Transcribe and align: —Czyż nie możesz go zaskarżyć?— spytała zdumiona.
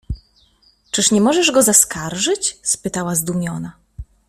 —Czyż 0.91 1.11
nie 1.11 1.21
możesz 1.21 1.51
go 1.51 1.61
zaskarżyć?— 1.61 2.57
spytała 2.63 3.15
zdumiona. 3.15 3.73